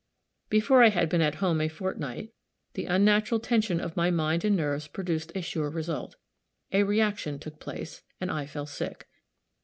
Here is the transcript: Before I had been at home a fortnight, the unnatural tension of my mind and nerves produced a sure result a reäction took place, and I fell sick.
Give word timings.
Before 0.49 0.83
I 0.83 0.89
had 0.89 1.09
been 1.09 1.21
at 1.21 1.35
home 1.35 1.61
a 1.61 1.67
fortnight, 1.67 2.33
the 2.73 2.85
unnatural 2.87 3.39
tension 3.39 3.79
of 3.79 3.95
my 3.95 4.09
mind 4.09 4.43
and 4.43 4.55
nerves 4.55 4.87
produced 4.87 5.31
a 5.35 5.43
sure 5.43 5.69
result 5.69 6.15
a 6.71 6.81
reäction 6.81 7.39
took 7.39 7.59
place, 7.59 8.01
and 8.19 8.31
I 8.31 8.47
fell 8.47 8.65
sick. 8.65 9.07